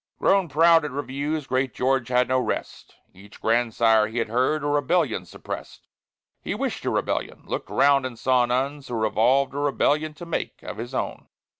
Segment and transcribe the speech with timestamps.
[0.17, 4.67] Grown proud at reviews, great George had no rest, Each grandsire, he had heard, a
[4.67, 5.87] rebellion suppressed,
[6.41, 10.63] He wish'd a rebellion, looked round and saw none, So resolved a rebellion to make
[10.63, 11.27] of his own.